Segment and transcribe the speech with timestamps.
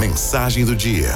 [0.00, 1.10] mensagem do dia.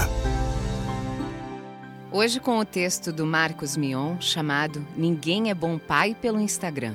[2.12, 6.92] Hoje com o texto do Marcos Mion chamado Ninguém é bom pai pelo Instagram.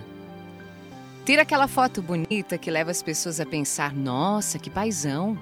[1.26, 5.36] Ter aquela foto bonita que leva as pessoas a pensar: nossa, que paizão!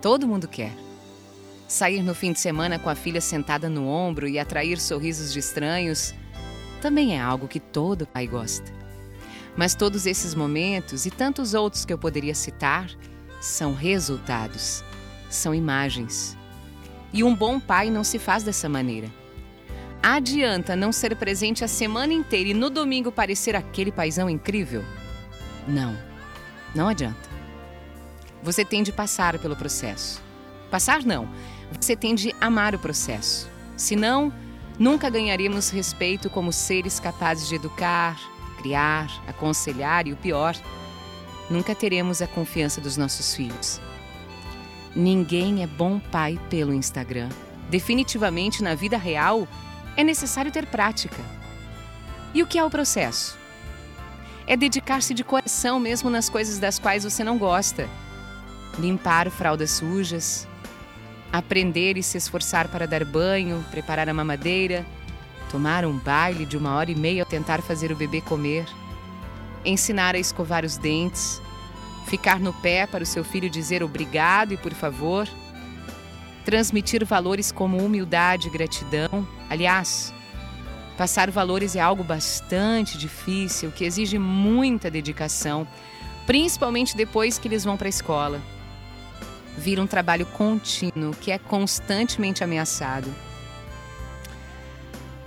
[0.00, 0.72] Todo mundo quer.
[1.66, 5.40] Sair no fim de semana com a filha sentada no ombro e atrair sorrisos de
[5.40, 6.14] estranhos
[6.80, 8.72] também é algo que todo pai gosta.
[9.56, 12.88] Mas todos esses momentos e tantos outros que eu poderia citar
[13.40, 14.84] são resultados,
[15.30, 16.36] são imagens.
[17.12, 19.08] E um bom pai não se faz dessa maneira.
[20.02, 24.84] Adianta não ser presente a semana inteira e no domingo parecer aquele paizão incrível?
[25.68, 25.96] Não,
[26.74, 27.28] não adianta.
[28.42, 30.22] Você tem de passar pelo processo.
[30.70, 31.28] Passar não,
[31.80, 33.48] você tem de amar o processo.
[33.76, 34.32] Senão,
[34.78, 38.18] nunca ganharíamos respeito como seres capazes de educar,
[38.58, 40.56] criar, aconselhar e o pior,
[41.50, 43.80] nunca teremos a confiança dos nossos filhos.
[44.94, 47.28] Ninguém é bom pai pelo Instagram.
[47.68, 49.46] Definitivamente, na vida real,
[49.96, 51.22] é necessário ter prática.
[52.34, 53.38] E o que é o processo?
[54.46, 57.88] É dedicar-se de coração mesmo nas coisas das quais você não gosta.
[58.78, 60.48] Limpar fraldas sujas,
[61.32, 64.84] aprender e se esforçar para dar banho, preparar a mamadeira,
[65.50, 68.66] tomar um baile de uma hora e meia ao tentar fazer o bebê comer,
[69.64, 71.40] ensinar a escovar os dentes,
[72.06, 75.28] ficar no pé para o seu filho dizer obrigado e por favor,
[76.44, 79.26] transmitir valores como humildade e gratidão.
[79.48, 80.12] Aliás,
[80.96, 85.66] passar valores é algo bastante difícil, que exige muita dedicação,
[86.26, 88.40] principalmente depois que eles vão para a escola.
[89.56, 93.12] Vira um trabalho contínuo que é constantemente ameaçado.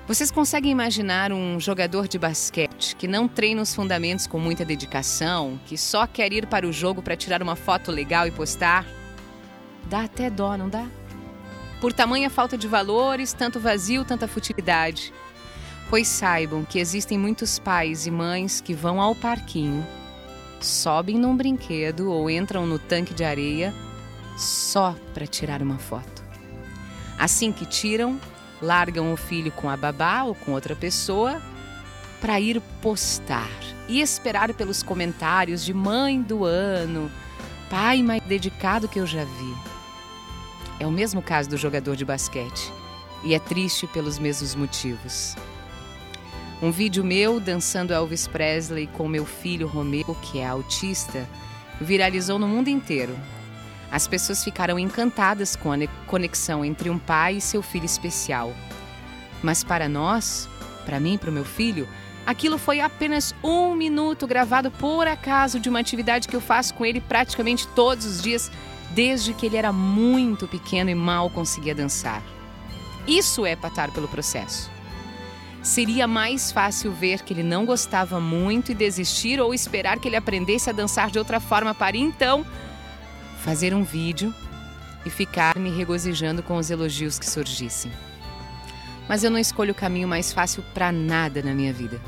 [0.06, 5.58] Vocês conseguem imaginar um jogador de basquete que não treina os fundamentos com muita dedicação,
[5.66, 8.86] que só quer ir para o jogo para tirar uma foto legal e postar?
[9.86, 10.86] Dá até dó, não dá?
[11.80, 15.14] Por tamanha falta de valores, tanto vazio, tanta futilidade.
[15.90, 19.88] Pois saibam que existem muitos pais e mães que vão ao parquinho,
[20.60, 23.74] sobem num brinquedo ou entram no tanque de areia
[24.38, 26.24] só para tirar uma foto.
[27.18, 28.20] Assim que tiram,
[28.62, 31.42] largam o filho com a babá ou com outra pessoa
[32.22, 33.50] para ir postar
[33.88, 37.12] e esperar pelos comentários de mãe do ano,
[37.70, 39.56] pai mais dedicado que eu já vi.
[40.80, 42.72] É o mesmo caso do jogador de basquete
[43.24, 45.36] e é triste pelos mesmos motivos.
[46.62, 51.28] Um vídeo meu dançando Elvis Presley com meu filho Romeu, que é autista,
[51.82, 53.14] viralizou no mundo inteiro
[53.94, 55.78] as pessoas ficaram encantadas com a
[56.08, 58.52] conexão entre um pai e seu filho especial.
[59.44, 60.50] Mas para nós,
[60.84, 61.88] para mim e para o meu filho,
[62.26, 66.84] aquilo foi apenas um minuto gravado por acaso de uma atividade que eu faço com
[66.84, 68.52] ele praticamente todos os dias,
[68.96, 72.24] desde que ele era muito pequeno e mal conseguia dançar.
[73.06, 74.72] Isso é patar pelo processo.
[75.62, 80.16] Seria mais fácil ver que ele não gostava muito e desistir ou esperar que ele
[80.16, 82.44] aprendesse a dançar de outra forma para então
[83.44, 84.34] fazer um vídeo
[85.06, 87.92] e ficar me regozijando com os elogios que surgissem.
[89.08, 92.00] Mas eu não escolho o caminho mais fácil para nada na minha vida.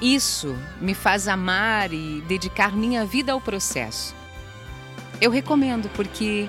[0.00, 4.14] Isso me faz amar e dedicar minha vida ao processo.
[5.20, 6.48] Eu recomendo porque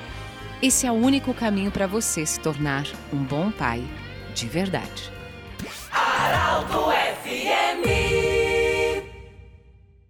[0.62, 3.88] esse é o único caminho para você se tornar um bom pai
[4.34, 5.12] de verdade.
[5.92, 6.92] Araldo